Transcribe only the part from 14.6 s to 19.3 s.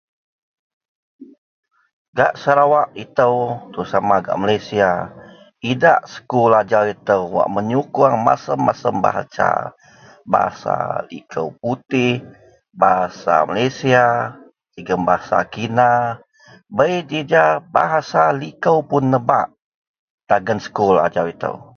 jegem bahasa Cina bei ji ja bahasa liko pun